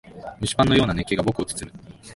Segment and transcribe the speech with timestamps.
[0.39, 1.79] 蒸しパンのような熱気が僕を包む。